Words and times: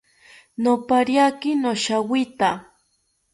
Nopariaki 0.63 1.51
noshiawita 1.61 2.49